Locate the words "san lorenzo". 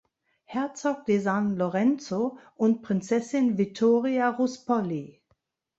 1.19-2.39